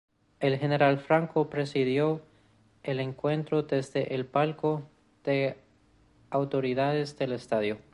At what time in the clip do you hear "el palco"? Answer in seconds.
4.15-4.81